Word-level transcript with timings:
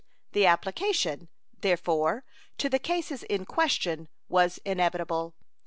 The 0.31 0.47
application, 0.47 1.29
therefore, 1.59 2.23
to 2.57 2.69
the 2.69 2.79
cases 2.79 3.21
in 3.21 3.45
question 3.45 4.07
was 4.29 4.57
inevitable. 4.65 5.35